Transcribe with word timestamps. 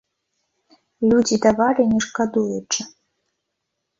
Людзі 1.09 1.35
давалі 1.45 1.85
не 1.91 1.99
шкадуючы. 2.05 2.81